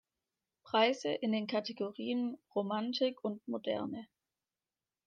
Preise 0.63 1.09
in 1.13 1.31
den 1.31 1.45
Kategorien 1.45 2.35
Romantik 2.55 3.23
und 3.23 3.47
Moderne. 3.47 4.07